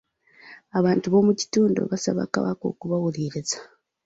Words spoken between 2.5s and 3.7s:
okubawuliriza.